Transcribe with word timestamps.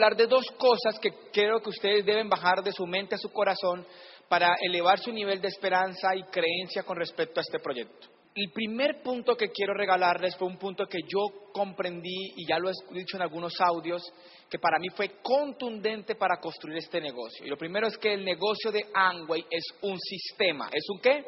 hablar 0.00 0.16
de 0.16 0.26
dos 0.26 0.46
cosas 0.56 0.98
que 0.98 1.10
creo 1.30 1.60
que 1.60 1.68
ustedes 1.68 2.06
deben 2.06 2.28
bajar 2.28 2.62
de 2.62 2.72
su 2.72 2.86
mente 2.86 3.14
a 3.14 3.18
su 3.18 3.30
corazón 3.30 3.86
para 4.28 4.54
elevar 4.62 4.98
su 4.98 5.12
nivel 5.12 5.40
de 5.40 5.48
esperanza 5.48 6.16
y 6.16 6.22
creencia 6.24 6.84
con 6.84 6.96
respecto 6.96 7.38
a 7.38 7.42
este 7.42 7.58
proyecto. 7.58 8.08
El 8.34 8.50
primer 8.52 9.02
punto 9.02 9.36
que 9.36 9.50
quiero 9.50 9.74
regalarles 9.74 10.36
fue 10.36 10.48
un 10.48 10.56
punto 10.56 10.86
que 10.86 11.00
yo 11.06 11.50
comprendí 11.52 12.32
y 12.36 12.46
ya 12.48 12.58
lo 12.58 12.70
he 12.70 12.94
dicho 12.94 13.16
en 13.16 13.22
algunos 13.22 13.60
audios, 13.60 14.02
que 14.48 14.58
para 14.58 14.78
mí 14.78 14.88
fue 14.96 15.20
contundente 15.20 16.14
para 16.14 16.40
construir 16.40 16.78
este 16.78 17.00
negocio. 17.00 17.44
Y 17.44 17.50
lo 17.50 17.56
primero 17.58 17.88
es 17.88 17.98
que 17.98 18.14
el 18.14 18.24
negocio 18.24 18.70
de 18.72 18.86
Amway 18.94 19.44
es 19.50 19.64
un 19.82 19.98
sistema. 19.98 20.70
¿Es 20.72 20.88
un 20.88 21.00
qué? 21.00 21.24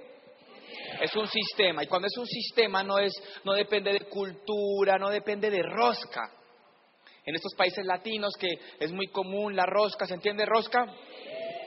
Es 1.02 1.15
un 1.16 1.27
sistema. 1.27 1.83
Y 1.83 1.89
cuando 1.89 2.07
es 2.07 2.16
un 2.16 2.27
sistema 2.27 2.83
no, 2.83 2.98
es, 2.98 3.12
no 3.45 3.52
depende 3.52 3.93
de 3.93 4.07
cultura, 4.07 4.97
no 4.97 5.11
depende 5.11 5.51
de 5.51 5.62
rosca. 5.62 6.30
En 7.25 7.35
estos 7.37 7.55
países 7.55 7.85
latinos 7.87 8.35
que 8.39 8.49
es 8.81 8.91
muy 8.93 9.09
común 9.09 9.55
la 9.55 9.65
rosca, 9.65 10.07
¿se 10.07 10.15
entiende 10.15 10.45
rosca? 10.45 10.87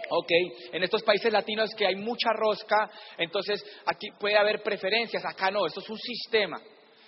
Ok, 0.09 0.31
en 0.73 0.83
estos 0.83 1.01
países 1.03 1.31
latinos 1.31 1.73
que 1.75 1.87
hay 1.87 1.95
mucha 1.95 2.31
rosca, 2.33 2.89
entonces 3.17 3.63
aquí 3.85 4.07
puede 4.19 4.37
haber 4.37 4.61
preferencias, 4.61 5.23
acá 5.25 5.49
no, 5.49 5.65
esto 5.65 5.79
es 5.79 5.89
un 5.89 5.97
sistema. 5.97 6.61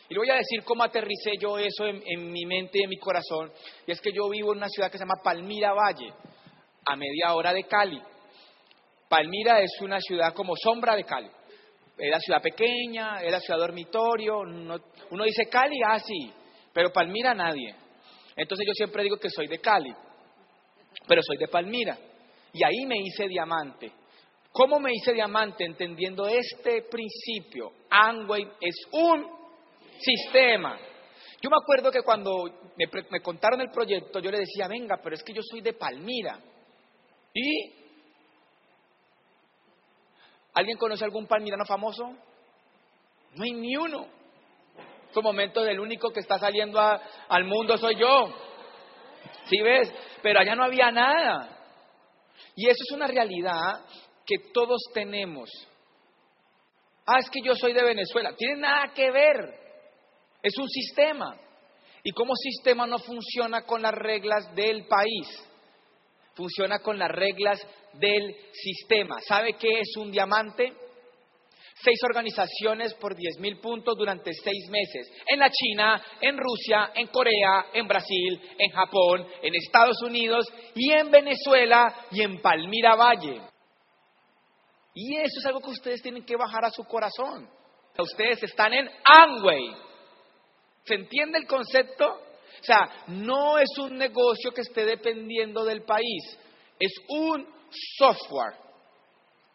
Y 0.10 0.14
le 0.14 0.20
voy 0.20 0.30
a 0.30 0.36
decir 0.36 0.64
cómo 0.64 0.84
aterricé 0.84 1.32
yo 1.40 1.58
eso 1.58 1.86
en, 1.86 2.32
mi 2.32 2.46
mente 2.46 2.80
y 2.80 2.84
en 2.84 2.90
mi 2.90 2.98
corazón. 2.98 3.52
Y 3.86 3.92
es 3.92 4.00
que 4.00 4.12
yo 4.14 4.30
vivo 4.30 4.54
en 4.54 4.60
una 4.60 4.70
ciudad 4.70 4.90
que 4.90 4.98
se 4.98 5.04
llama 5.04 5.22
Palmira 5.22 5.74
Valle, 5.74 6.14
a 6.86 6.96
media 6.96 7.34
hora 7.34 7.54
de 7.54 7.66
Cali. 7.66 8.02
Palmira 9.10 9.60
es 9.60 9.72
una 9.82 10.00
ciudad 10.00 10.34
como 10.34 10.56
sombra 10.56 10.96
de 10.96 11.04
Cali. 11.04 11.30
Es 11.98 12.10
la 12.10 12.20
ciudad 12.20 12.42
pequeña, 12.42 13.22
es 13.22 13.32
la 13.32 13.40
ciudad 13.42 13.60
dormitorio. 13.60 14.40
uno 14.40 15.24
dice 15.26 15.50
Cali, 15.50 15.78
ah, 15.86 16.00
sí, 16.00 16.32
pero 16.72 16.94
Palmira 16.94 17.34
nadie. 17.34 17.76
Entonces 18.38 18.68
yo 18.68 18.74
siempre 18.74 19.04
digo 19.04 19.18
que 19.18 19.32
soy 19.32 19.48
de 19.48 19.60
Cali, 19.60 19.94
pero 21.08 21.22
soy 21.24 21.38
de 21.38 21.48
Palmira. 21.48 21.98
Y 22.54 22.64
ahí 22.64 22.86
me 22.86 22.98
hice 23.00 23.28
diamante. 23.28 23.92
¿Cómo 24.52 24.80
me 24.80 24.92
hice 24.94 25.12
diamante? 25.12 25.66
Entendiendo 25.66 26.28
este 26.28 26.84
principio. 26.84 27.74
Angway 27.90 28.48
es 28.62 28.76
un 28.92 29.28
sistema. 30.00 30.78
Yo 31.42 31.50
me 31.50 31.58
acuerdo 31.62 31.92
que 31.92 32.02
cuando 32.02 32.44
me, 32.78 32.86
me, 33.10 33.22
contaron 33.22 33.62
el 33.62 33.72
proyecto, 33.72 34.20
yo 34.20 34.32
le 34.32 34.40
decía, 34.40 34.68
venga, 34.68 35.00
pero 35.04 35.16
es 35.16 35.24
que 35.24 35.34
yo 35.34 35.42
soy 35.44 35.62
de 35.62 35.74
Palmira. 35.74 36.40
¿Y? 37.34 37.74
¿Alguien 40.54 40.78
conoce 40.78 41.04
algún 41.04 41.28
palmirano 41.28 41.66
famoso? 41.66 42.16
No 43.36 43.44
hay 43.44 43.54
ni 43.54 43.76
uno. 43.76 44.17
Estos 45.18 45.34
momentos 45.34 45.68
el 45.68 45.80
único 45.80 46.12
que 46.12 46.20
está 46.20 46.38
saliendo 46.38 46.80
al 46.80 47.44
mundo 47.46 47.76
soy 47.76 47.96
yo. 47.96 48.32
¿Sí 49.50 49.60
ves? 49.64 49.92
Pero 50.22 50.40
allá 50.40 50.54
no 50.54 50.64
había 50.64 50.92
nada. 50.92 51.58
Y 52.56 52.68
eso 52.68 52.78
es 52.88 52.96
una 52.96 53.08
realidad 53.08 53.84
que 54.28 54.52
todos 54.54 54.80
tenemos. 54.94 55.50
Ah, 57.08 57.18
es 57.18 57.32
que 57.32 57.40
yo 57.44 57.56
soy 57.56 57.74
de 57.74 57.82
Venezuela. 57.82 58.36
Tiene 58.38 58.58
nada 58.58 58.94
que 58.94 59.10
ver. 59.10 59.40
Es 60.44 60.56
un 60.56 60.70
sistema. 60.70 61.36
Y 62.04 62.12
como 62.12 62.36
sistema 62.36 62.86
no 62.86 63.00
funciona 63.00 63.64
con 63.64 63.82
las 63.82 63.96
reglas 63.96 64.54
del 64.54 64.86
país. 64.86 65.50
Funciona 66.36 66.78
con 66.78 67.00
las 67.00 67.10
reglas 67.10 67.60
del 67.94 68.36
sistema. 68.54 69.20
¿Sabe 69.28 69.54
qué 69.54 69.80
es 69.80 69.98
un 69.98 70.12
diamante? 70.12 70.76
Seis 71.84 72.00
organizaciones 72.04 72.94
por 72.96 73.16
diez 73.16 73.38
mil 73.40 73.60
puntos 73.60 73.96
durante 73.98 74.32
seis 74.34 74.70
meses. 74.70 75.12
En 75.28 75.40
la 75.40 75.50
China, 75.50 76.02
en 76.22 76.38
Rusia, 76.38 76.92
en 76.96 77.08
Corea, 77.08 77.68
en 77.74 77.88
Brasil, 77.88 78.42
en 78.58 78.72
Japón, 78.72 79.28
en 79.42 79.56
Estados 79.56 80.02
Unidos 80.02 80.48
y 80.76 80.92
en 80.92 81.12
Venezuela 81.12 82.08
y 82.12 82.22
en 82.22 82.42
Palmira 82.42 82.96
Valle. 82.96 83.42
Y 84.94 85.16
eso 85.18 85.40
es 85.40 85.46
algo 85.46 85.62
que 85.62 85.70
ustedes 85.70 86.02
tienen 86.02 86.26
que 86.26 86.36
bajar 86.36 86.66
a 86.66 86.72
su 86.72 86.84
corazón. 86.84 87.48
Ustedes 88.00 88.42
están 88.44 88.74
en 88.74 88.90
Amway. 89.04 89.76
¿Se 90.84 90.96
entiende 90.96 91.38
el 91.40 91.48
concepto? 91.48 92.06
O 92.08 92.64
sea, 92.64 93.04
no 93.08 93.60
es 93.60 93.70
un 93.78 93.98
negocio 93.98 94.52
que 94.52 94.62
esté 94.62 94.86
dependiendo 94.86 95.64
del 95.64 95.84
país, 95.84 96.40
es 96.80 96.94
un 97.10 97.48
software. 97.98 98.56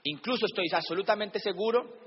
Incluso 0.05 0.47
estoy 0.47 0.67
absolutamente 0.73 1.39
seguro 1.39 2.02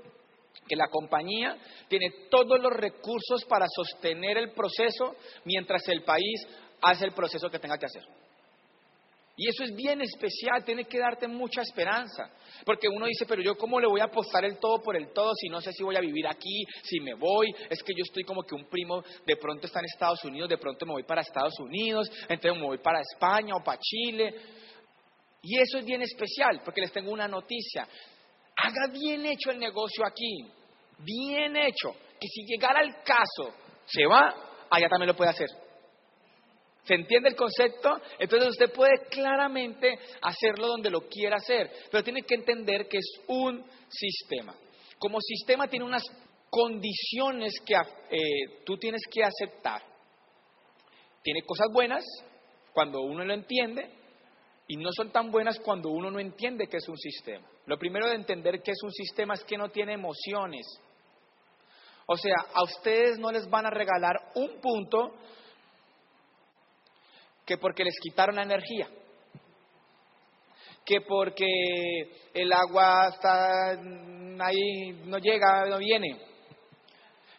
que 0.66 0.76
la 0.76 0.88
compañía 0.88 1.56
tiene 1.88 2.10
todos 2.30 2.60
los 2.60 2.72
recursos 2.72 3.44
para 3.48 3.66
sostener 3.68 4.38
el 4.38 4.52
proceso 4.52 5.16
mientras 5.44 5.86
el 5.88 6.02
país 6.02 6.46
hace 6.82 7.04
el 7.04 7.12
proceso 7.12 7.48
que 7.50 7.58
tenga 7.58 7.78
que 7.78 7.86
hacer. 7.86 8.04
Y 9.38 9.48
eso 9.48 9.64
es 9.64 9.76
bien 9.76 10.00
especial, 10.00 10.64
tiene 10.64 10.86
que 10.86 10.98
darte 10.98 11.28
mucha 11.28 11.60
esperanza. 11.60 12.30
Porque 12.64 12.88
uno 12.88 13.04
dice, 13.04 13.26
pero 13.26 13.42
yo 13.42 13.54
cómo 13.54 13.78
le 13.78 13.86
voy 13.86 14.00
a 14.00 14.04
apostar 14.04 14.46
el 14.46 14.58
todo 14.58 14.80
por 14.80 14.96
el 14.96 15.12
todo 15.12 15.32
si 15.34 15.48
no 15.50 15.60
sé 15.60 15.72
si 15.72 15.82
voy 15.82 15.96
a 15.96 16.00
vivir 16.00 16.26
aquí, 16.26 16.64
si 16.82 17.00
me 17.00 17.12
voy, 17.14 17.54
es 17.68 17.82
que 17.82 17.92
yo 17.94 18.02
estoy 18.02 18.24
como 18.24 18.44
que 18.44 18.54
un 18.54 18.64
primo 18.64 19.04
de 19.26 19.36
pronto 19.36 19.66
está 19.66 19.80
en 19.80 19.86
Estados 19.86 20.24
Unidos, 20.24 20.48
de 20.48 20.56
pronto 20.56 20.86
me 20.86 20.92
voy 20.92 21.02
para 21.02 21.20
Estados 21.20 21.58
Unidos, 21.60 22.10
entonces 22.22 22.58
me 22.58 22.66
voy 22.66 22.78
para 22.78 23.00
España 23.00 23.54
o 23.54 23.62
para 23.62 23.78
Chile. 23.78 24.34
Y 25.42 25.58
eso 25.60 25.78
es 25.78 25.84
bien 25.84 26.00
especial, 26.00 26.62
porque 26.64 26.80
les 26.80 26.92
tengo 26.92 27.12
una 27.12 27.28
noticia. 27.28 27.86
Haga 28.56 28.92
bien 28.92 29.26
hecho 29.26 29.50
el 29.50 29.58
negocio 29.58 30.04
aquí, 30.06 30.46
bien 30.98 31.56
hecho, 31.56 31.92
que 32.18 32.26
si 32.28 32.44
llegara 32.46 32.80
el 32.80 32.94
caso, 33.04 33.54
se 33.84 34.06
va, 34.06 34.34
allá 34.70 34.88
también 34.88 35.08
lo 35.08 35.16
puede 35.16 35.30
hacer. 35.30 35.48
¿Se 36.84 36.94
entiende 36.94 37.30
el 37.30 37.36
concepto? 37.36 38.00
Entonces 38.18 38.50
usted 38.50 38.72
puede 38.72 39.08
claramente 39.10 39.98
hacerlo 40.22 40.68
donde 40.68 40.90
lo 40.90 41.00
quiera 41.08 41.36
hacer, 41.36 41.70
pero 41.90 42.04
tiene 42.04 42.22
que 42.22 42.36
entender 42.36 42.86
que 42.88 42.98
es 42.98 43.20
un 43.26 43.64
sistema. 43.88 44.54
Como 44.98 45.20
sistema 45.20 45.66
tiene 45.66 45.84
unas 45.84 46.04
condiciones 46.48 47.54
que 47.64 47.74
eh, 47.74 48.62
tú 48.64 48.76
tienes 48.78 49.02
que 49.10 49.24
aceptar. 49.24 49.82
Tiene 51.22 51.42
cosas 51.42 51.66
buenas 51.72 52.04
cuando 52.72 53.00
uno 53.00 53.24
lo 53.24 53.34
entiende 53.34 53.90
y 54.68 54.76
no 54.76 54.90
son 54.92 55.10
tan 55.10 55.30
buenas 55.30 55.60
cuando 55.60 55.90
uno 55.90 56.10
no 56.10 56.18
entiende 56.18 56.66
que 56.66 56.78
es 56.78 56.88
un 56.88 56.98
sistema. 56.98 57.46
Lo 57.66 57.78
primero 57.78 58.08
de 58.08 58.16
entender 58.16 58.62
que 58.62 58.72
es 58.72 58.82
un 58.82 58.92
sistema 58.92 59.34
es 59.34 59.44
que 59.44 59.56
no 59.56 59.68
tiene 59.68 59.92
emociones. 59.92 60.66
O 62.06 62.16
sea, 62.16 62.36
a 62.52 62.62
ustedes 62.64 63.18
no 63.18 63.30
les 63.30 63.48
van 63.48 63.66
a 63.66 63.70
regalar 63.70 64.32
un 64.34 64.60
punto 64.60 65.14
que 67.44 67.58
porque 67.58 67.84
les 67.84 67.98
quitaron 68.00 68.36
la 68.36 68.42
energía, 68.42 68.88
que 70.84 71.00
porque 71.00 71.46
el 72.34 72.52
agua 72.52 73.08
está 73.08 73.70
ahí, 73.70 74.92
no 75.04 75.18
llega, 75.18 75.66
no 75.66 75.78
viene, 75.78 76.20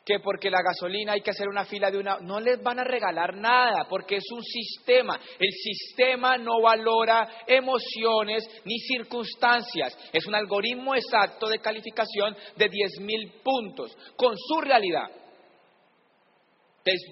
que 0.07 0.21
porque 0.21 0.49
la 0.49 0.61
gasolina 0.61 1.11
hay 1.11 1.21
que 1.21 1.31
hacer 1.31 1.49
una 1.49 1.65
fila 1.65 1.91
de 1.91 1.97
una... 1.97 2.17
No 2.21 2.39
les 2.39 2.63
van 2.63 2.79
a 2.79 2.85
regalar 2.85 3.35
nada 3.35 3.85
porque 3.89 4.15
es 4.15 4.31
un 4.31 4.41
sistema. 4.41 5.19
El 5.37 5.51
sistema 5.51 6.37
no 6.37 6.61
valora 6.61 7.43
emociones 7.45 8.47
ni 8.63 8.79
circunstancias. 8.79 9.97
Es 10.13 10.25
un 10.25 10.33
algoritmo 10.33 10.95
exacto 10.95 11.49
de 11.49 11.59
calificación 11.59 12.37
de 12.55 12.69
10.000 12.69 13.43
puntos 13.43 13.97
con 14.15 14.33
su 14.37 14.61
realidad 14.61 15.09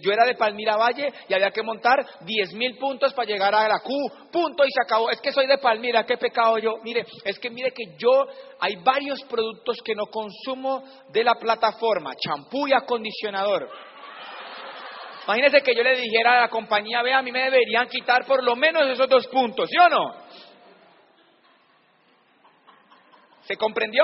yo 0.01 0.11
era 0.11 0.25
de 0.25 0.35
Palmira 0.35 0.77
Valle 0.77 1.11
y 1.27 1.33
había 1.33 1.51
que 1.51 1.63
montar 1.63 2.05
10 2.21 2.53
mil 2.53 2.77
puntos 2.77 3.13
para 3.13 3.27
llegar 3.27 3.53
a 3.53 3.67
la 3.67 3.79
Q, 3.79 3.91
punto 4.31 4.65
y 4.65 4.71
se 4.71 4.81
acabó. 4.81 5.09
Es 5.09 5.21
que 5.21 5.31
soy 5.31 5.47
de 5.47 5.57
Palmira, 5.57 6.05
qué 6.05 6.17
pecado 6.17 6.57
yo. 6.57 6.77
Mire, 6.83 7.05
es 7.23 7.39
que 7.39 7.49
mire 7.49 7.71
que 7.71 7.95
yo 7.97 8.25
hay 8.59 8.75
varios 8.77 9.23
productos 9.23 9.77
que 9.83 9.95
no 9.95 10.05
consumo 10.07 10.83
de 11.09 11.23
la 11.23 11.35
plataforma, 11.35 12.13
champú 12.15 12.67
y 12.67 12.73
acondicionador. 12.73 13.69
Imagínese 15.25 15.61
que 15.61 15.73
yo 15.75 15.81
le 15.81 15.95
dijera 15.95 16.37
a 16.37 16.41
la 16.41 16.49
compañía, 16.49 17.01
vea, 17.01 17.17
a 17.17 17.23
mí 17.23 17.31
me 17.31 17.43
deberían 17.43 17.87
quitar 17.87 18.25
por 18.25 18.43
lo 18.43 18.55
menos 18.55 18.87
esos 18.87 19.09
dos 19.09 19.25
puntos, 19.27 19.69
¿sí 19.69 19.77
o 19.77 19.89
no? 19.89 20.13
¿Se 23.41 23.55
comprendió? 23.55 24.03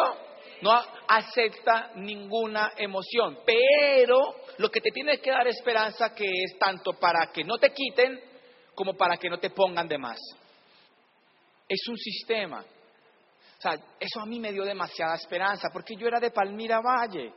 No 0.61 0.71
acepta 1.07 1.91
ninguna 1.95 2.73
emoción, 2.77 3.39
pero 3.45 4.17
lo 4.57 4.69
que 4.69 4.81
te 4.81 4.91
tiene 4.91 5.19
que 5.19 5.31
dar 5.31 5.47
esperanza 5.47 6.13
que 6.13 6.25
es 6.25 6.57
tanto 6.59 6.93
para 6.93 7.31
que 7.31 7.43
no 7.43 7.57
te 7.57 7.71
quiten 7.73 8.19
como 8.75 8.93
para 8.93 9.17
que 9.17 9.29
no 9.29 9.39
te 9.39 9.49
pongan 9.49 9.87
de 9.87 9.97
más. 9.97 10.19
Es 11.67 11.87
un 11.89 11.97
sistema. 11.97 12.59
O 12.59 13.61
sea, 13.61 13.73
eso 13.99 14.19
a 14.19 14.25
mí 14.25 14.39
me 14.39 14.51
dio 14.51 14.63
demasiada 14.63 15.15
esperanza 15.15 15.69
porque 15.71 15.95
yo 15.95 16.07
era 16.07 16.19
de 16.19 16.31
Palmira 16.31 16.79
Valle. 16.81 17.33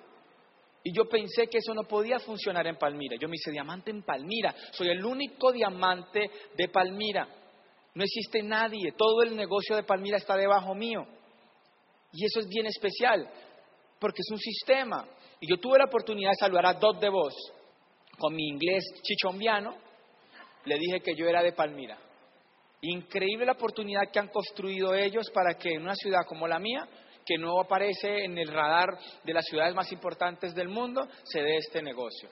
Y 0.82 0.94
yo 0.94 1.08
pensé 1.08 1.46
que 1.46 1.58
eso 1.58 1.72
no 1.72 1.84
podía 1.84 2.18
funcionar 2.18 2.66
en 2.66 2.76
Palmira. 2.76 3.16
Yo 3.18 3.26
me 3.26 3.36
hice 3.36 3.50
diamante 3.50 3.90
en 3.90 4.02
Palmira. 4.02 4.54
Soy 4.72 4.88
el 4.88 5.02
único 5.02 5.50
diamante 5.50 6.30
de 6.54 6.68
Palmira. 6.68 7.26
No 7.94 8.04
existe 8.04 8.42
nadie. 8.42 8.92
Todo 8.92 9.22
el 9.22 9.34
negocio 9.34 9.76
de 9.76 9.82
Palmira 9.84 10.18
está 10.18 10.36
debajo 10.36 10.74
mío. 10.74 11.06
Y 12.14 12.24
eso 12.24 12.40
es 12.40 12.48
bien 12.48 12.66
especial, 12.66 13.28
porque 13.98 14.20
es 14.20 14.30
un 14.30 14.38
sistema. 14.38 15.06
Y 15.40 15.50
yo 15.50 15.58
tuve 15.58 15.78
la 15.78 15.86
oportunidad 15.86 16.30
de 16.30 16.36
saludar 16.36 16.66
a 16.66 16.74
dos 16.74 16.98
de 17.00 17.08
vos 17.08 17.34
con 18.18 18.34
mi 18.34 18.46
inglés 18.46 18.84
chichombiano 19.02 19.76
le 20.64 20.78
dije 20.78 21.00
que 21.00 21.14
yo 21.14 21.28
era 21.28 21.42
de 21.42 21.52
Palmira. 21.52 21.98
Increíble 22.82 23.46
la 23.46 23.52
oportunidad 23.52 24.10
que 24.12 24.18
han 24.18 24.28
construido 24.28 24.94
ellos 24.94 25.30
para 25.32 25.54
que 25.54 25.70
en 25.70 25.82
una 25.82 25.94
ciudad 25.94 26.24
como 26.26 26.46
la 26.46 26.58
mía, 26.58 26.86
que 27.26 27.36
no 27.36 27.60
aparece 27.60 28.24
en 28.24 28.38
el 28.38 28.48
radar 28.48 28.98
de 29.24 29.32
las 29.32 29.44
ciudades 29.46 29.74
más 29.74 29.90
importantes 29.92 30.54
del 30.54 30.68
mundo, 30.68 31.08
se 31.24 31.42
dé 31.42 31.56
este 31.56 31.82
negocio. 31.82 32.28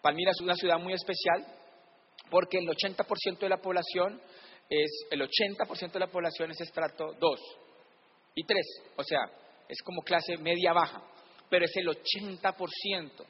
Palmira 0.00 0.30
es 0.30 0.40
una 0.40 0.54
ciudad 0.54 0.78
muy 0.78 0.92
especial 0.92 1.44
porque 2.30 2.58
el 2.58 2.68
80% 2.68 3.38
de 3.38 3.48
la 3.48 3.58
población 3.58 4.20
es 4.68 5.06
el 5.10 5.20
80% 5.20 5.92
de 5.92 6.00
la 6.00 6.06
población 6.06 6.50
es 6.50 6.60
estrato 6.60 7.12
2 7.18 7.40
y 8.34 8.44
3, 8.44 8.66
o 8.96 9.02
sea, 9.02 9.20
es 9.68 9.82
como 9.82 10.02
clase 10.02 10.36
media 10.38 10.72
baja, 10.72 11.02
pero 11.48 11.64
es 11.64 11.72
el 11.76 11.88
80%, 11.88 13.24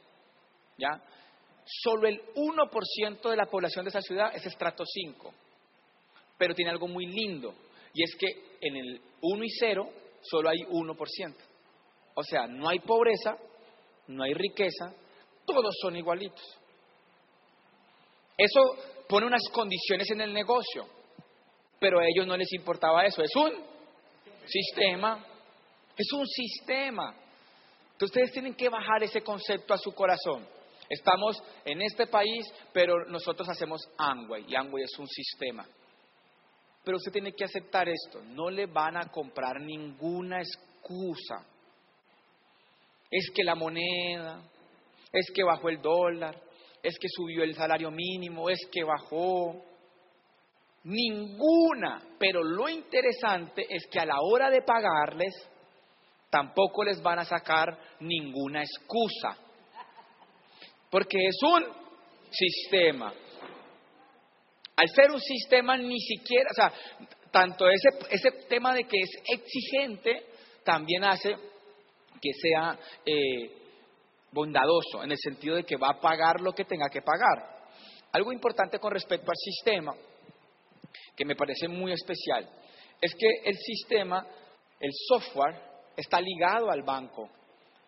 ¿ya? 0.78 1.02
Solo 1.64 2.08
el 2.08 2.20
1% 2.34 3.31
de 3.31 3.37
la 3.37 3.46
población 3.46 3.84
de 3.84 3.90
esa 3.90 4.00
ciudad 4.00 4.34
es 4.34 4.44
estrato 4.46 4.84
5 4.84 5.34
pero 6.43 6.56
tiene 6.56 6.72
algo 6.72 6.88
muy 6.88 7.06
lindo, 7.06 7.54
y 7.94 8.02
es 8.02 8.16
que 8.16 8.26
en 8.60 8.75
el 8.75 9.00
1 9.20 9.44
y 9.44 9.50
0 9.60 9.88
solo 10.22 10.49
hay 10.49 10.58
1%. 10.58 11.37
O 12.14 12.22
sea, 12.25 12.49
no 12.49 12.69
hay 12.69 12.81
pobreza, 12.81 13.37
no 14.08 14.25
hay 14.25 14.34
riqueza, 14.34 14.93
todos 15.46 15.72
son 15.81 15.94
igualitos. 15.94 16.43
Eso 18.37 18.60
pone 19.08 19.26
unas 19.26 19.43
condiciones 19.52 20.10
en 20.10 20.20
el 20.20 20.32
negocio, 20.32 20.88
pero 21.78 22.00
a 22.00 22.06
ellos 22.08 22.26
no 22.26 22.37
les 22.37 22.52
importaba 22.54 23.04
eso. 23.04 23.22
Es 23.22 23.37
un 23.37 23.52
sistema, 24.47 25.25
es 25.97 26.12
un 26.12 26.27
sistema. 26.27 27.15
Entonces 27.93 28.11
ustedes 28.11 28.33
tienen 28.33 28.55
que 28.55 28.69
bajar 28.69 29.03
ese 29.03 29.23
concepto 29.23 29.75
a 29.75 29.79
su 29.79 29.93
corazón. 29.93 30.47
Estamos 30.89 31.43
en 31.65 31.81
este 31.83 32.06
país, 32.06 32.44
pero 32.73 33.06
nosotros 33.06 33.49
hacemos 33.49 33.81
Amway 33.97 34.44
y 34.49 34.56
Amway 34.56 34.85
es 34.85 34.99
un 34.99 35.06
sistema. 35.06 35.67
Pero 36.85 36.97
usted 36.97 37.12
tiene 37.12 37.33
que 37.33 37.44
aceptar 37.44 37.89
esto, 37.89 38.23
no 38.25 38.50
le 38.50 38.67
van 38.67 38.97
a 38.97 39.09
comprar 39.11 39.61
ninguna 39.61 40.41
excusa. 40.41 41.47
Es 43.11 43.31
que 43.35 43.45
la 43.45 43.55
moneda, 43.55 44.43
es 45.12 45.31
que 45.33 45.45
bajó 45.45 45.69
el 45.69 45.81
dólar, 45.81 46.41
es 46.83 46.99
que 46.99 47.09
subió 47.09 47.45
el 47.45 47.55
salario 47.55 47.91
mínimo, 47.91 48.50
es 48.50 48.67
que 48.71 48.83
bajó. 48.83 49.62
Ninguna, 50.84 52.02
pero 52.19 52.43
lo 52.43 52.69
interesante 52.69 53.67
es 53.69 53.87
que 53.90 54.00
a 54.00 54.06
la 54.06 54.20
hora 54.20 54.50
de 54.50 54.62
pagarles, 54.62 55.32
tampoco 56.29 56.82
les 56.82 57.00
van 57.02 57.20
a 57.20 57.25
sacar 57.25 57.79
ninguna 58.00 58.62
excusa. 58.62 59.37
Porque 60.90 61.19
es 61.26 61.37
un 61.43 61.64
sistema. 62.31 63.12
Al 64.75 64.88
ser 64.88 65.11
un 65.11 65.20
sistema 65.20 65.76
ni 65.76 66.00
siquiera, 66.00 66.49
o 66.50 66.55
sea, 66.55 66.73
tanto 67.31 67.69
ese, 67.69 67.88
ese 68.11 68.31
tema 68.49 68.75
de 68.75 68.85
que 68.85 68.96
es 68.99 69.11
exigente 69.26 70.26
también 70.64 71.05
hace 71.05 71.35
que 72.20 72.31
sea 72.40 72.78
eh, 73.05 73.62
bondadoso, 74.31 75.02
en 75.02 75.11
el 75.11 75.19
sentido 75.19 75.56
de 75.56 75.64
que 75.64 75.76
va 75.76 75.90
a 75.90 76.00
pagar 76.00 76.40
lo 76.40 76.52
que 76.52 76.64
tenga 76.64 76.88
que 76.88 77.02
pagar. 77.02 77.69
Algo 78.12 78.32
importante 78.32 78.78
con 78.78 78.93
respecto 78.93 79.31
al 79.31 79.37
sistema, 79.37 79.94
que 81.17 81.25
me 81.25 81.37
parece 81.37 81.69
muy 81.69 81.93
especial, 81.93 82.49
es 83.00 83.14
que 83.14 83.29
el 83.44 83.56
sistema, 83.56 84.26
el 84.81 84.91
software, 85.09 85.73
está 85.97 86.20
ligado 86.20 86.70
al 86.70 86.82
banco. 86.82 87.29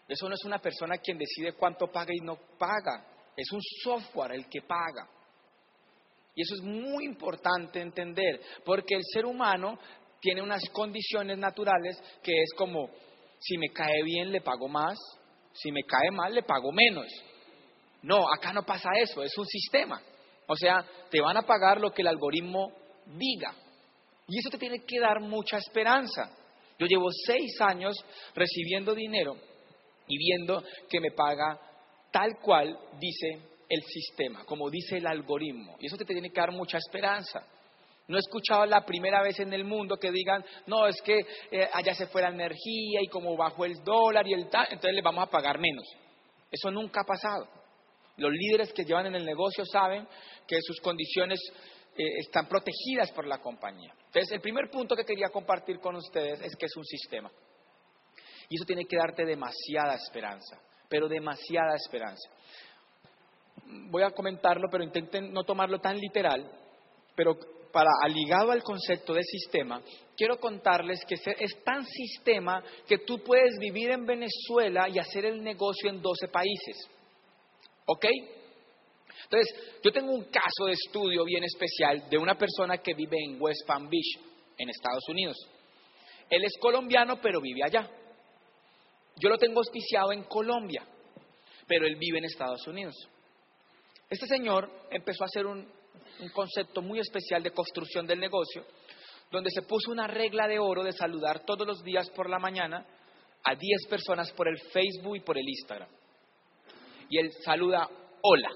Eso 0.07 0.29
no 0.29 0.35
es 0.35 0.45
una 0.45 0.59
persona 0.59 0.99
quien 0.99 1.17
decide 1.17 1.55
cuánto 1.55 1.87
paga 1.87 2.13
y 2.13 2.21
no 2.21 2.37
paga, 2.59 3.07
es 3.37 3.51
un 3.53 3.61
software 3.83 4.33
el 4.33 4.49
que 4.49 4.63
paga. 4.63 5.09
Y 6.35 6.43
eso 6.43 6.55
es 6.57 6.63
muy 6.63 7.05
importante 7.05 7.81
entender, 7.81 8.41
porque 8.65 8.97
el 8.97 9.03
ser 9.13 9.25
humano 9.25 9.79
tiene 10.21 10.43
unas 10.43 10.63
condiciones 10.71 11.39
naturales 11.39 12.03
que 12.23 12.33
es 12.33 12.51
como, 12.57 12.91
si 13.39 13.57
me 13.57 13.69
cae 13.69 14.03
bien 14.03 14.33
le 14.33 14.41
pago 14.41 14.69
más, 14.69 14.99
si 15.53 15.71
me 15.71 15.85
cae 15.85 16.11
mal 16.11 16.35
le 16.35 16.43
pago 16.43 16.73
menos. 16.73 17.07
No, 18.03 18.25
acá 18.33 18.53
no 18.53 18.65
pasa 18.65 18.91
eso, 18.99 19.23
es 19.23 19.37
un 19.39 19.47
sistema. 19.47 20.03
O 20.47 20.57
sea, 20.57 20.85
te 21.11 21.21
van 21.21 21.37
a 21.37 21.43
pagar 21.43 21.81
lo 21.81 21.93
que 21.93 22.03
el 22.03 22.09
algoritmo 22.09 22.73
diga. 23.07 23.55
Y 24.27 24.39
eso 24.39 24.51
te 24.51 24.59
tiene 24.59 24.85
que 24.87 25.01
dar 25.01 25.21
mucha 25.21 25.59
esperanza. 25.59 26.31
Yo 26.79 26.87
llevo 26.87 27.07
seis 27.27 27.61
años 27.61 27.97
recibiendo 28.35 28.95
dinero 28.95 29.37
y 30.07 30.19
viendo 30.19 30.63
que 30.89 31.01
me 31.01 31.11
paga 31.11 31.59
tal 32.11 32.39
cual 32.41 32.79
dice 32.99 33.55
el 33.69 33.83
sistema, 33.83 34.45
como 34.45 34.71
dice 34.71 34.99
el 34.99 35.07
algoritmo. 35.07 35.77
Y 35.81 35.87
eso 35.87 35.97
te 35.97 36.05
tiene 36.05 36.31
que 36.31 36.41
dar 36.41 36.53
mucha 36.53 36.79
esperanza. 36.79 37.47
No 38.07 38.17
he 38.17 38.21
escuchado 38.21 38.67
la 38.67 38.85
primera 38.85 39.23
vez 39.23 39.41
en 39.41 39.53
el 39.53 39.65
mundo 39.65 39.97
que 39.97 40.11
digan, 40.11 40.45
no, 40.67 40.87
es 40.87 41.01
que 41.01 41.21
eh, 41.51 41.69
allá 41.73 41.95
se 41.95 42.07
fue 42.07 42.21
la 42.21 42.29
energía 42.29 43.01
y 43.03 43.09
como 43.09 43.37
bajó 43.37 43.65
el 43.65 43.83
dólar 43.83 44.27
y 44.27 44.35
el 44.35 44.51
tal, 44.51 44.67
entonces 44.67 44.95
le 44.95 45.03
vamos 45.03 45.27
a 45.27 45.31
pagar 45.31 45.59
menos. 45.59 45.85
Eso 46.51 46.71
nunca 46.71 47.01
ha 47.01 47.05
pasado. 47.05 47.49
Los 48.17 48.31
líderes 48.31 48.73
que 48.73 48.85
llevan 48.85 49.07
en 49.07 49.17
el 49.17 49.25
negocio 49.25 49.65
saben 49.65 50.07
que 50.47 50.59
sus 50.61 50.81
condiciones 50.81 51.41
eh, 51.97 52.19
están 52.19 52.47
protegidas 52.47 53.11
por 53.13 53.27
la 53.27 53.39
compañía. 53.39 53.93
Entonces, 54.07 54.33
el 54.33 54.41
primer 54.41 54.71
punto 54.71 54.97
que 54.97 55.05
quería 55.05 55.29
compartir 55.29 55.79
con 55.81 55.97
ustedes 55.97 56.41
es 56.41 56.57
que 56.57 56.67
es 56.67 56.77
un 56.77 56.85
sistema. 56.85 57.31
Y 58.49 58.57
eso 58.57 58.65
tiene 58.67 58.85
que 58.85 58.97
darte 58.97 59.25
demasiada 59.25 59.95
esperanza, 59.95 60.61
pero 60.89 61.09
demasiada 61.09 61.75
esperanza 61.77 62.29
voy 63.67 64.03
a 64.03 64.11
comentarlo, 64.11 64.69
pero 64.71 64.85
intenten 64.85 65.33
no 65.33 65.45
tomarlo 65.45 65.79
tan 65.79 65.99
literal, 65.99 66.51
pero 67.15 67.37
para 67.73 67.91
ligado 68.09 68.53
al 68.53 68.63
concepto 68.63 69.15
de 69.15 69.23
sistema, 69.23 69.83
quiero 70.17 70.39
contarles 70.39 71.01
que 71.07 71.15
es 71.15 71.65
tan 71.65 71.85
sistema 71.85 72.63
que 72.87 72.99
tú 72.99 73.19
puedes 73.25 73.59
vivir 73.59 73.91
en 73.91 74.07
Venezuela 74.07 74.89
y 74.89 74.99
hacer 74.99 75.25
el 75.25 75.43
negocio 75.43 75.91
en 75.91 76.01
12 76.01 76.29
países. 76.29 76.89
¿Ok? 77.87 78.07
Entonces, 79.23 79.79
yo 79.83 79.93
tengo 79.93 80.13
un 80.13 80.25
caso 80.25 80.67
de 80.67 80.73
estudio 80.73 81.25
bien 81.25 81.45
especial 81.45 82.09
de 82.11 82.19
una 82.19 82.37
persona 82.37 82.79
que 82.79 82.95
vive 82.95 83.17
en 83.25 83.41
West 83.41 83.67
Palm 83.67 83.89
Beach, 83.89 84.19
en 84.59 84.69
Estados 84.69 85.09
Unidos. 85.09 85.37
Él 86.29 86.45
es 86.45 86.57
colombiano, 86.61 87.21
pero 87.21 87.41
vive 87.41 87.63
allá. 87.65 87.89
Yo 89.17 89.29
lo 89.29 89.39
tengo 89.39 89.61
auspiciado 89.61 90.13
en 90.13 90.25
Colombia, 90.25 90.85
pero 91.67 91.87
él 91.87 91.97
vive 91.97 92.19
en 92.19 92.25
Estados 92.25 92.67
Unidos. 92.67 92.95
Este 94.11 94.27
señor 94.27 94.71
empezó 94.91 95.25
a 95.25 95.27
hacer 95.27 95.47
un, 95.47 95.67
concepto 96.33 96.81
muy 96.81 97.01
especial 97.01 97.43
de 97.43 97.51
construcción 97.51 98.07
del 98.07 98.21
negocio, 98.21 98.65
donde 99.31 99.51
se 99.51 99.63
puso 99.63 99.91
una 99.91 100.07
regla 100.07 100.47
de 100.47 100.59
oro 100.59 100.83
de 100.83 100.93
saludar 100.93 101.45
todos 101.45 101.67
los 101.67 101.83
días 101.83 102.09
por 102.11 102.31
la 102.31 102.39
mañana 102.39 102.87
a 103.43 103.55
10 103.55 103.87
personas 103.89 104.31
por 104.33 104.49
el 104.49 104.59
Facebook 104.71 105.17
y 105.17 105.21
por 105.21 105.37
el 105.37 105.49
Instagram. 105.49 105.89
Y 107.11 107.19
él 107.19 107.33
saluda 107.45 107.89
hola. 108.23 108.51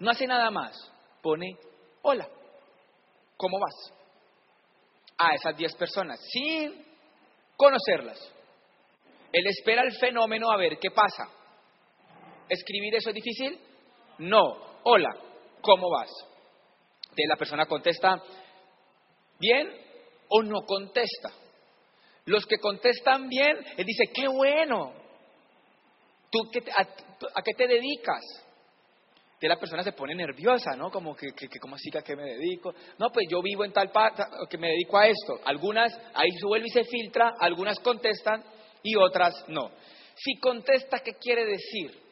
No 0.00 0.10
hace 0.10 0.26
nada 0.26 0.50
más, 0.50 0.76
pone 1.22 1.56
hola. 2.02 2.28
¿Cómo 3.36 3.58
vas? 3.58 3.92
A 5.16 5.34
esas 5.34 5.56
10 5.56 5.76
personas, 5.76 6.18
sin 6.32 6.84
conocerlas. 7.56 8.18
Él 9.32 9.46
espera 9.46 9.82
el 9.82 9.92
fenómeno 9.98 10.50
a 10.50 10.56
ver 10.56 10.78
qué 10.78 10.90
pasa. 10.90 11.28
¿Escribir 12.48 12.94
eso 12.96 13.10
es 13.10 13.14
difícil? 13.14 13.58
No. 14.18 14.70
Hola, 14.82 15.08
¿cómo 15.60 15.88
vas? 15.90 16.10
De 17.14 17.22
la 17.28 17.36
persona 17.36 17.66
contesta 17.66 18.22
bien 19.38 19.70
o 20.28 20.42
no 20.42 20.62
contesta. 20.62 21.30
Los 22.24 22.46
que 22.46 22.58
contestan 22.58 23.28
bien, 23.28 23.56
él 23.76 23.84
dice, 23.84 24.04
qué 24.14 24.28
bueno. 24.28 24.92
¿Tú 26.30 26.50
a, 27.34 27.42
qué 27.42 27.54
te 27.54 27.66
dedicas? 27.66 28.22
De 29.40 29.48
la 29.48 29.56
persona 29.56 29.82
se 29.82 29.92
pone 29.92 30.14
nerviosa, 30.14 30.76
¿no? 30.76 30.90
Como 30.90 31.16
que, 31.16 31.28
que, 31.32 31.48
¿cómo 31.58 31.76
así 31.76 31.90
que 31.90 31.98
a 31.98 32.02
qué 32.02 32.14
me 32.14 32.24
dedico? 32.24 32.74
No, 32.98 33.10
pues 33.10 33.26
yo 33.30 33.40
vivo 33.40 33.64
en 33.64 33.72
tal 33.72 33.90
parte, 33.90 34.22
que 34.50 34.58
me 34.58 34.68
dedico 34.68 34.98
a 34.98 35.06
esto. 35.06 35.40
Algunas, 35.44 35.98
ahí 36.14 36.30
se 36.38 36.46
vuelve 36.46 36.66
y 36.66 36.70
se 36.70 36.84
filtra, 36.84 37.34
algunas 37.40 37.78
contestan 37.80 38.44
y 38.82 38.96
otras 38.96 39.44
no. 39.48 39.70
Si 40.14 40.38
contesta, 40.38 40.98
¿qué 40.98 41.14
quiere 41.14 41.46
decir? 41.46 42.10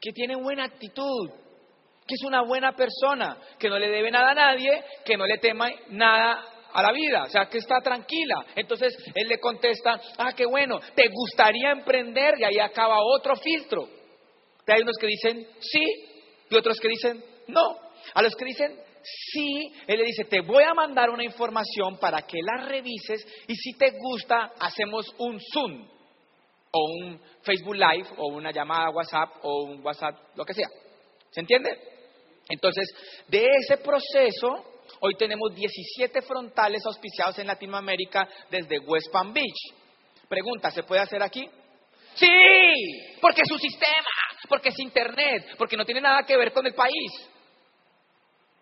que 0.00 0.12
tiene 0.12 0.36
buena 0.36 0.64
actitud, 0.64 1.30
que 2.06 2.14
es 2.14 2.22
una 2.24 2.42
buena 2.42 2.72
persona, 2.72 3.36
que 3.58 3.68
no 3.68 3.78
le 3.78 3.88
debe 3.88 4.10
nada 4.10 4.30
a 4.30 4.34
nadie, 4.34 4.82
que 5.04 5.16
no 5.16 5.26
le 5.26 5.38
tema 5.38 5.68
nada 5.90 6.44
a 6.72 6.82
la 6.82 6.92
vida, 6.92 7.24
o 7.24 7.28
sea, 7.28 7.46
que 7.46 7.58
está 7.58 7.80
tranquila. 7.82 8.44
Entonces 8.54 8.96
él 9.14 9.28
le 9.28 9.38
contesta, 9.38 10.00
ah, 10.18 10.32
qué 10.34 10.46
bueno, 10.46 10.80
¿te 10.94 11.08
gustaría 11.08 11.72
emprender? 11.72 12.34
Y 12.38 12.44
ahí 12.44 12.58
acaba 12.58 12.98
otro 13.02 13.36
filtro. 13.36 13.88
Hay 14.72 14.82
unos 14.82 14.96
que 14.98 15.06
dicen 15.06 15.46
sí 15.60 15.84
y 16.50 16.56
otros 16.56 16.78
que 16.80 16.88
dicen 16.88 17.24
no. 17.48 17.78
A 18.14 18.22
los 18.22 18.34
que 18.34 18.44
dicen 18.44 18.78
sí, 19.02 19.72
él 19.86 19.98
le 19.98 20.04
dice, 20.04 20.24
te 20.24 20.40
voy 20.40 20.64
a 20.64 20.74
mandar 20.74 21.10
una 21.10 21.24
información 21.24 21.98
para 21.98 22.22
que 22.22 22.38
la 22.42 22.66
revises 22.66 23.26
y 23.46 23.54
si 23.54 23.72
te 23.74 23.92
gusta, 23.92 24.52
hacemos 24.58 25.06
un 25.18 25.38
Zoom 25.52 25.88
o 26.70 26.80
un 27.00 27.20
Facebook 27.42 27.76
Live 27.76 28.08
o 28.18 28.28
una 28.28 28.50
llamada 28.50 28.90
WhatsApp 28.90 29.36
o 29.42 29.64
un 29.64 29.84
WhatsApp, 29.84 30.14
lo 30.36 30.44
que 30.44 30.54
sea. 30.54 30.68
¿Se 31.30 31.40
entiende? 31.40 31.70
Entonces, 32.48 32.88
de 33.28 33.46
ese 33.62 33.78
proceso, 33.78 34.80
hoy 35.00 35.14
tenemos 35.16 35.54
17 35.54 36.22
frontales 36.22 36.84
auspiciados 36.86 37.38
en 37.38 37.46
Latinoamérica 37.46 38.28
desde 38.50 38.78
West 38.80 39.10
Palm 39.12 39.32
Beach. 39.32 39.74
Pregunta, 40.28 40.70
¿se 40.70 40.82
puede 40.82 41.02
hacer 41.02 41.22
aquí? 41.22 41.48
Sí, 42.18 43.18
porque 43.20 43.42
es 43.42 43.48
su 43.48 43.58
sistema, 43.58 44.10
porque 44.48 44.70
es 44.70 44.78
Internet, 44.78 45.54
porque 45.56 45.76
no 45.76 45.84
tiene 45.84 46.00
nada 46.00 46.24
que 46.24 46.36
ver 46.36 46.52
con 46.52 46.66
el 46.66 46.74
país. 46.74 47.12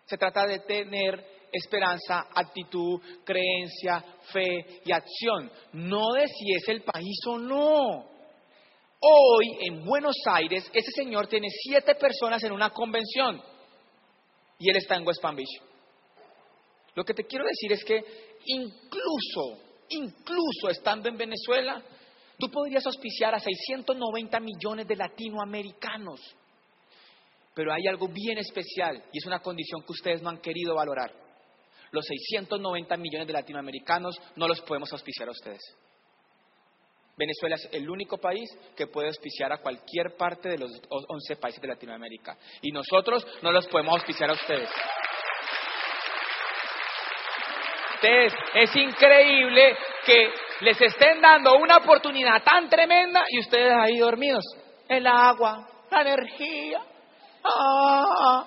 Se 0.05 0.17
trata 0.17 0.45
de 0.45 0.59
tener 0.59 1.37
esperanza, 1.51 2.27
actitud, 2.33 3.01
creencia, 3.23 4.03
fe 4.31 4.81
y 4.85 4.91
acción, 4.91 5.51
no 5.73 6.13
de 6.13 6.27
si 6.27 6.53
es 6.53 6.67
el 6.69 6.83
país 6.83 7.19
o 7.27 7.37
no. 7.37 8.17
Hoy 8.99 9.45
en 9.61 9.85
Buenos 9.85 10.15
Aires, 10.25 10.69
ese 10.73 10.91
señor 10.91 11.27
tiene 11.27 11.47
siete 11.49 11.95
personas 11.95 12.43
en 12.43 12.51
una 12.51 12.71
convención 12.71 13.41
y 14.59 14.69
él 14.69 14.77
está 14.77 14.95
en 14.95 15.07
West 15.07 15.21
Palm 15.21 15.35
Beach. 15.35 15.61
Lo 16.95 17.03
que 17.03 17.13
te 17.13 17.25
quiero 17.25 17.45
decir 17.45 17.71
es 17.71 17.83
que 17.83 18.03
incluso, 18.45 19.61
incluso 19.89 20.69
estando 20.69 21.09
en 21.09 21.17
Venezuela, 21.17 21.83
tú 22.37 22.49
podrías 22.49 22.85
auspiciar 22.85 23.33
a 23.35 23.39
690 23.39 24.39
millones 24.39 24.87
de 24.87 24.95
latinoamericanos. 24.95 26.19
Pero 27.53 27.73
hay 27.73 27.87
algo 27.87 28.07
bien 28.07 28.37
especial 28.37 29.03
y 29.11 29.17
es 29.17 29.25
una 29.25 29.39
condición 29.39 29.81
que 29.81 29.91
ustedes 29.91 30.21
no 30.21 30.29
han 30.29 30.37
querido 30.37 30.75
valorar. 30.75 31.11
Los 31.91 32.05
690 32.05 32.97
millones 32.97 33.27
de 33.27 33.33
latinoamericanos 33.33 34.19
no 34.35 34.47
los 34.47 34.61
podemos 34.61 34.91
auspiciar 34.91 35.29
a 35.29 35.31
ustedes. 35.31 35.61
Venezuela 37.17 37.55
es 37.55 37.67
el 37.71 37.89
único 37.89 38.19
país 38.19 38.47
que 38.75 38.85
puede 38.85 39.07
auspiciar 39.07 39.51
a 39.51 39.57
cualquier 39.57 40.15
parte 40.15 40.49
de 40.49 40.59
los 40.59 40.71
11 40.89 41.35
países 41.37 41.59
de 41.59 41.67
Latinoamérica. 41.67 42.37
Y 42.61 42.71
nosotros 42.71 43.25
no 43.41 43.51
los 43.51 43.65
podemos 43.67 43.95
auspiciar 43.95 44.29
a 44.29 44.33
ustedes. 44.33 44.69
Entonces, 47.99 48.39
es 48.53 48.75
increíble 48.75 49.75
que 50.05 50.29
les 50.61 50.79
estén 50.81 51.21
dando 51.21 51.55
una 51.57 51.77
oportunidad 51.77 52.41
tan 52.43 52.69
tremenda 52.69 53.23
y 53.29 53.39
ustedes 53.39 53.73
ahí 53.79 53.97
dormidos. 53.97 54.43
El 54.87 55.05
agua, 55.05 55.67
la 55.91 56.01
energía, 56.01 56.81
ah, 57.43 58.45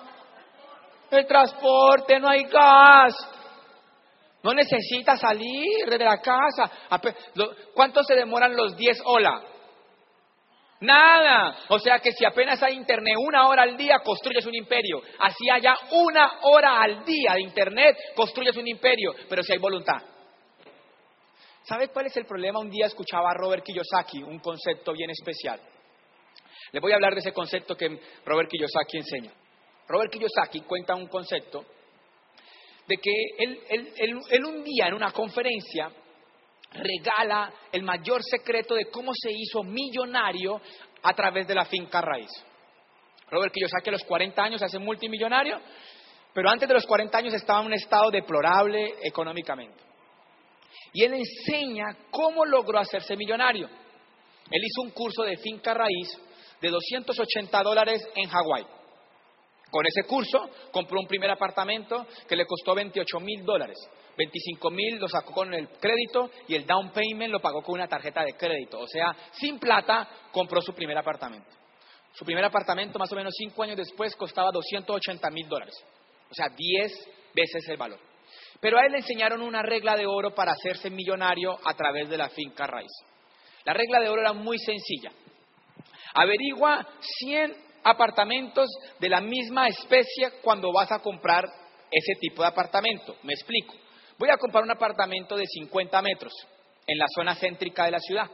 el 1.11 1.25
transporte, 1.25 2.19
no 2.19 2.29
hay 2.29 2.43
gas. 2.43 3.13
No 4.43 4.53
necesita 4.53 5.17
salir 5.17 5.87
de 5.87 5.99
la 5.99 6.19
casa. 6.19 6.71
¿Cuánto 7.75 8.03
se 8.03 8.15
demoran 8.15 8.55
los 8.55 8.75
10 8.75 9.01
hola? 9.05 9.43
Nada. 10.79 11.55
O 11.69 11.77
sea 11.77 11.99
que 11.99 12.11
si 12.11 12.25
apenas 12.25 12.61
hay 12.63 12.73
internet 12.73 13.15
una 13.19 13.47
hora 13.47 13.61
al 13.61 13.77
día, 13.77 13.99
construyes 14.03 14.45
un 14.47 14.55
imperio. 14.55 15.01
Así 15.19 15.47
haya 15.51 15.75
una 15.91 16.39
hora 16.41 16.81
al 16.81 17.05
día 17.05 17.33
de 17.35 17.41
internet, 17.41 17.95
construyes 18.15 18.57
un 18.57 18.67
imperio. 18.67 19.13
Pero 19.29 19.43
si 19.43 19.53
hay 19.53 19.59
voluntad. 19.59 20.10
¿Sabe 21.63 21.89
cuál 21.89 22.07
es 22.07 22.17
el 22.17 22.25
problema? 22.25 22.59
Un 22.59 22.69
día 22.69 22.87
escuchaba 22.87 23.29
a 23.29 23.33
Robert 23.35 23.63
Kiyosaki 23.63 24.23
un 24.23 24.39
concepto 24.39 24.93
bien 24.93 25.09
especial. 25.11 25.59
Le 26.71 26.79
voy 26.79 26.91
a 26.91 26.95
hablar 26.95 27.13
de 27.13 27.19
ese 27.19 27.33
concepto 27.33 27.75
que 27.75 27.99
Robert 28.25 28.49
Kiyosaki 28.49 28.97
enseña. 28.97 29.31
Robert 29.87 30.11
Kiyosaki 30.11 30.61
cuenta 30.61 30.95
un 30.95 31.07
concepto 31.07 31.65
de 32.87 32.97
que 32.97 33.11
él, 33.37 34.45
un 34.45 34.63
día 34.63 34.87
en 34.87 34.93
una 34.93 35.11
conferencia 35.11 35.91
regala 36.73 37.53
el 37.71 37.83
mayor 37.83 38.23
secreto 38.23 38.73
de 38.75 38.85
cómo 38.85 39.11
se 39.13 39.29
hizo 39.31 39.63
millonario 39.63 40.61
a 41.03 41.13
través 41.13 41.47
de 41.47 41.55
la 41.55 41.65
finca 41.65 42.01
raíz. 42.01 42.31
Robert 43.29 43.53
Kiyosaki 43.53 43.89
a 43.89 43.93
los 43.93 44.03
40 44.03 44.41
años 44.41 44.59
se 44.59 44.65
hace 44.65 44.79
multimillonario, 44.79 45.59
pero 46.33 46.49
antes 46.49 46.67
de 46.67 46.73
los 46.73 46.85
40 46.85 47.17
años 47.17 47.33
estaba 47.33 47.59
en 47.59 47.67
un 47.67 47.73
estado 47.73 48.09
deplorable 48.09 48.95
económicamente. 49.03 49.90
Y 50.93 51.03
él 51.03 51.13
enseña 51.13 51.85
cómo 52.09 52.45
logró 52.45 52.79
hacerse 52.79 53.15
millonario. 53.15 53.67
Él 53.67 54.61
hizo 54.63 54.81
un 54.81 54.91
curso 54.91 55.23
de 55.23 55.37
finca 55.37 55.73
raíz 55.73 56.19
de 56.61 56.69
280 56.69 57.63
dólares 57.63 58.07
en 58.15 58.29
Hawái. 58.29 58.65
Con 59.71 59.85
ese 59.87 60.03
curso 60.03 60.49
compró 60.71 60.99
un 60.99 61.07
primer 61.07 61.31
apartamento 61.31 62.05
que 62.27 62.35
le 62.35 62.45
costó 62.45 62.75
28 62.75 63.19
mil 63.21 63.45
dólares. 63.45 63.77
25 64.17 64.69
mil 64.69 64.99
lo 64.99 65.07
sacó 65.07 65.31
con 65.33 65.53
el 65.53 65.69
crédito 65.69 66.29
y 66.47 66.55
el 66.55 66.65
down 66.65 66.91
payment 66.91 67.31
lo 67.31 67.39
pagó 67.39 67.61
con 67.61 67.75
una 67.75 67.87
tarjeta 67.87 68.23
de 68.23 68.33
crédito. 68.33 68.79
O 68.79 68.87
sea, 68.87 69.15
sin 69.31 69.57
plata 69.57 70.09
compró 70.31 70.61
su 70.61 70.73
primer 70.73 70.97
apartamento. 70.97 71.49
Su 72.13 72.25
primer 72.25 72.43
apartamento, 72.43 72.99
más 72.99 73.11
o 73.13 73.15
menos 73.15 73.33
cinco 73.37 73.63
años 73.63 73.77
después, 73.77 74.13
costaba 74.17 74.51
280 74.51 75.29
mil 75.29 75.47
dólares. 75.47 75.73
O 76.29 76.33
sea, 76.33 76.47
10 76.49 77.09
veces 77.33 77.69
el 77.69 77.77
valor. 77.77 78.10
Pero 78.61 78.77
a 78.77 78.85
él 78.85 78.91
le 78.91 78.99
enseñaron 78.99 79.41
una 79.41 79.63
regla 79.63 79.97
de 79.97 80.05
oro 80.05 80.33
para 80.33 80.51
hacerse 80.51 80.89
millonario 80.89 81.57
a 81.65 81.73
través 81.73 82.07
de 82.09 82.17
la 82.17 82.29
finca 82.29 82.67
raíz. 82.67 82.91
La 83.65 83.73
regla 83.73 83.99
de 83.99 84.07
oro 84.07 84.21
era 84.21 84.33
muy 84.33 84.57
sencilla. 84.59 85.11
Averigua 86.13 86.87
100 87.19 87.55
apartamentos 87.83 88.69
de 88.99 89.09
la 89.09 89.19
misma 89.19 89.67
especie 89.67 90.39
cuando 90.43 90.71
vas 90.71 90.91
a 90.91 90.99
comprar 90.99 91.45
ese 91.89 92.13
tipo 92.19 92.43
de 92.43 92.49
apartamento. 92.49 93.17
Me 93.23 93.33
explico. 93.33 93.73
Voy 94.19 94.29
a 94.29 94.37
comprar 94.37 94.63
un 94.63 94.71
apartamento 94.71 95.35
de 95.35 95.45
50 95.45 95.99
metros 96.03 96.33
en 96.85 96.97
la 96.99 97.05
zona 97.15 97.35
céntrica 97.35 97.85
de 97.85 97.91
la 97.91 97.99
ciudad. 97.99 98.29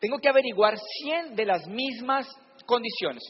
Tengo 0.00 0.18
que 0.18 0.28
averiguar 0.28 0.76
100 0.76 1.36
de 1.36 1.46
las 1.46 1.66
mismas 1.68 2.26
condiciones. 2.66 3.22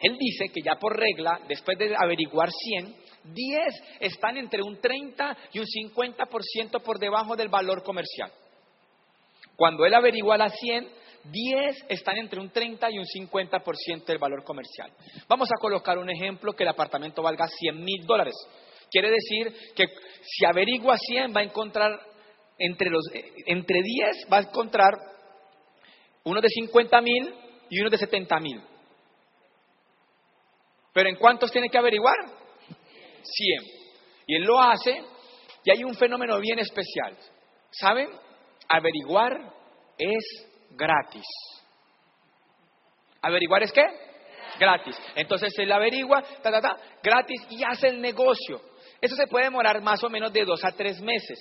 Él 0.00 0.16
dice 0.18 0.48
que 0.48 0.62
ya 0.64 0.76
por 0.76 0.96
regla, 0.98 1.40
después 1.46 1.78
de 1.78 1.94
averiguar 1.94 2.50
100, 2.50 2.96
10 3.24 3.74
están 4.00 4.36
entre 4.36 4.62
un 4.62 4.80
30 4.80 5.36
y 5.52 5.58
un 5.58 5.66
50% 5.66 6.82
por 6.82 6.98
debajo 6.98 7.36
del 7.36 7.48
valor 7.48 7.82
comercial. 7.82 8.32
Cuando 9.56 9.84
él 9.84 9.94
averigua 9.94 10.38
las 10.38 10.54
100, 10.58 10.88
10 11.24 11.84
están 11.88 12.16
entre 12.16 12.40
un 12.40 12.50
30 12.50 12.90
y 12.90 12.98
un 12.98 13.04
50% 13.04 14.04
del 14.06 14.18
valor 14.18 14.42
comercial. 14.42 14.90
Vamos 15.28 15.48
a 15.50 15.60
colocar 15.60 15.98
un 15.98 16.08
ejemplo 16.08 16.54
que 16.54 16.62
el 16.62 16.70
apartamento 16.70 17.22
valga 17.22 17.46
100 17.46 17.84
mil 17.84 18.06
dólares. 18.06 18.34
Quiere 18.90 19.10
decir 19.10 19.74
que 19.74 19.84
si 20.22 20.44
averigua 20.46 20.96
100 20.96 21.34
va 21.36 21.40
a 21.40 21.44
encontrar 21.44 22.00
entre, 22.58 22.90
los, 22.90 23.04
eh, 23.12 23.32
entre 23.46 23.82
10 23.82 24.26
va 24.32 24.38
a 24.38 24.42
encontrar 24.42 24.92
uno 26.24 26.40
de 26.40 26.48
50 26.48 27.00
mil 27.00 27.34
y 27.68 27.80
uno 27.80 27.90
de 27.90 27.98
70 27.98 28.40
mil. 28.40 28.60
Pero 30.92 31.08
¿en 31.08 31.16
cuántos 31.16 31.52
tiene 31.52 31.68
que 31.68 31.78
averiguar? 31.78 32.39
100. 33.22 33.64
Y 34.26 34.36
él 34.36 34.42
lo 34.42 34.60
hace 34.60 35.02
y 35.64 35.70
hay 35.70 35.84
un 35.84 35.94
fenómeno 35.94 36.38
bien 36.38 36.58
especial. 36.58 37.16
¿Saben? 37.70 38.08
Averiguar 38.68 39.32
es 39.98 40.48
gratis. 40.70 41.26
¿Averiguar 43.22 43.62
es 43.62 43.72
qué? 43.72 43.84
Gratis. 44.58 44.96
Entonces 45.14 45.52
él 45.58 45.70
averigua, 45.72 46.22
ta, 46.42 46.50
ta, 46.50 46.60
ta, 46.60 46.76
gratis 47.02 47.42
y 47.50 47.62
hace 47.64 47.88
el 47.88 48.00
negocio. 48.00 48.60
Eso 49.00 49.16
se 49.16 49.26
puede 49.26 49.46
demorar 49.46 49.80
más 49.82 50.02
o 50.04 50.10
menos 50.10 50.32
de 50.32 50.44
dos 50.44 50.64
a 50.64 50.72
tres 50.72 51.00
meses. 51.00 51.38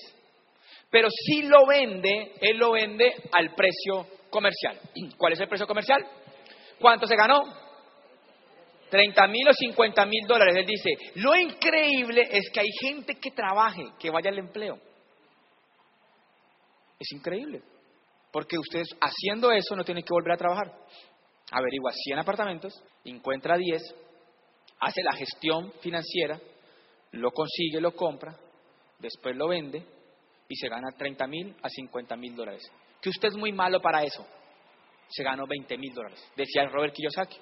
Pero 0.90 1.08
si 1.10 1.44
lo 1.44 1.66
vende, 1.68 2.34
él 2.42 2.58
lo 2.58 2.72
vende 2.72 3.14
al 3.32 3.54
precio 3.54 4.08
comercial. 4.30 4.80
¿Cuál 5.18 5.34
es 5.34 5.40
el 5.40 5.48
precio 5.48 5.68
comercial? 5.68 6.06
¿Cuánto 6.80 7.06
se 7.06 7.16
ganó? 7.16 7.44
30 8.90 9.28
mil 9.28 9.48
o 9.48 9.54
50 9.54 10.06
mil 10.06 10.28
dólares. 10.28 10.56
Él 10.56 10.66
dice, 10.66 10.90
lo 11.16 11.36
increíble 11.36 12.28
es 12.32 12.50
que 12.52 12.60
hay 12.60 12.70
gente 12.82 13.16
que 13.16 13.32
trabaje, 13.32 13.84
que 14.00 14.10
vaya 14.10 14.30
al 14.30 14.40
empleo. 14.40 14.80
Es 17.00 17.12
increíble. 17.12 17.62
Porque 18.32 18.58
ustedes 18.58 18.88
haciendo 19.00 19.52
eso 19.52 19.76
no 19.76 19.84
tienen 19.84 20.04
que 20.04 20.14
volver 20.14 20.34
a 20.34 20.38
trabajar. 20.38 20.72
Averigua 21.52 21.92
100 21.92 22.20
apartamentos, 22.20 22.74
encuentra 23.04 23.58
10, 23.58 23.82
hace 24.80 25.02
la 25.02 25.14
gestión 25.14 25.74
financiera, 25.82 26.40
lo 27.12 27.32
consigue, 27.32 27.82
lo 27.82 27.96
compra, 27.96 28.38
después 29.00 29.36
lo 29.36 29.48
vende 29.48 29.84
y 30.48 30.56
se 30.56 30.70
gana 30.70 30.90
30 30.96 31.26
mil 31.28 31.56
a 31.64 31.70
50 31.70 32.16
mil 32.18 32.36
dólares. 32.36 32.62
Que 33.02 33.10
usted 33.10 33.30
es 33.30 33.36
muy 33.36 33.52
malo 33.52 33.82
para 33.82 34.04
eso. 34.04 34.26
Se 35.10 35.24
ganó 35.24 35.48
20 35.48 35.76
mil 35.78 35.94
dólares, 35.94 36.24
decía 36.36 36.68
Robert 36.68 36.94
Kiyosaki. 36.94 37.38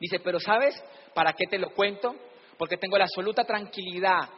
Dice, 0.00 0.18
pero 0.20 0.38
¿sabes 0.40 0.74
para 1.14 1.32
qué 1.32 1.46
te 1.46 1.58
lo 1.58 1.70
cuento? 1.70 2.14
Porque 2.58 2.76
tengo 2.76 2.98
la 2.98 3.04
absoluta 3.04 3.44
tranquilidad 3.44 4.28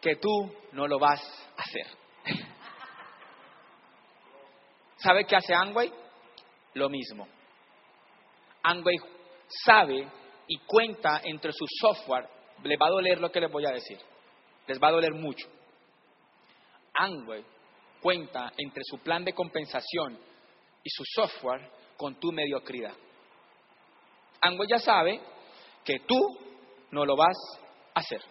que 0.00 0.16
tú 0.16 0.54
no 0.72 0.86
lo 0.86 0.98
vas 0.98 1.20
a 1.56 1.62
hacer. 1.62 1.86
¿Sabe 4.96 5.24
qué 5.26 5.36
hace 5.36 5.54
Angway? 5.54 5.92
Lo 6.74 6.88
mismo. 6.88 7.28
Angway 8.62 8.96
sabe 9.64 10.06
y 10.46 10.58
cuenta 10.66 11.20
entre 11.24 11.52
su 11.52 11.64
software, 11.80 12.28
le 12.62 12.76
va 12.76 12.86
a 12.86 12.90
doler 12.90 13.20
lo 13.20 13.30
que 13.30 13.40
les 13.40 13.50
voy 13.50 13.64
a 13.66 13.72
decir, 13.72 13.98
les 14.66 14.80
va 14.80 14.88
a 14.88 14.92
doler 14.92 15.12
mucho. 15.12 15.48
Angway 16.94 17.44
cuenta 18.00 18.52
entre 18.56 18.82
su 18.84 18.98
plan 18.98 19.24
de 19.24 19.32
compensación 19.32 20.18
y 20.82 20.90
su 20.90 21.04
software 21.14 21.70
con 21.96 22.18
tu 22.18 22.32
mediocridad. 22.32 22.94
Ango 24.40 24.64
ya 24.64 24.78
sabe 24.78 25.20
que 25.84 26.00
tú 26.00 26.18
no 26.90 27.04
lo 27.04 27.16
vas 27.16 27.36
a 27.94 28.00
hacer. 28.00 28.22